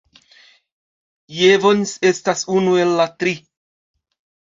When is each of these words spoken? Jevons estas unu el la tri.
Jevons 1.41 1.93
estas 2.15 2.45
unu 2.59 2.77
el 2.87 2.97
la 3.01 3.11
tri. 3.21 3.39